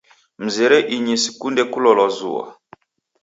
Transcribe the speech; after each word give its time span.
Mzere 0.45 0.77
inyi 0.95 1.15
sikunde 1.23 1.63
kulolwa 1.71 2.07
zua. 2.17 2.45